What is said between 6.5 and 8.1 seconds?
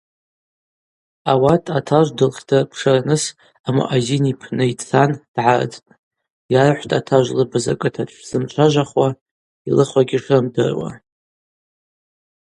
йархӏвтӏ атажв лыбыз акӏыта